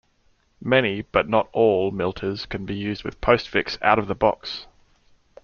Many, 0.63 1.03
but 1.03 1.29
not 1.29 1.47
all, 1.53 1.91
milters 1.91 2.49
can 2.49 2.65
be 2.65 2.73
used 2.73 3.03
with 3.03 3.21
Postfix 3.21 3.77
"out 3.83 3.99
of 3.99 4.07
the 4.07 4.15
box". 4.15 4.65